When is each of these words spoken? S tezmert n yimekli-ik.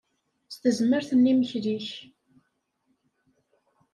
S 0.53 0.55
tezmert 0.61 1.09
n 1.13 1.27
yimekli-ik. 1.29 1.89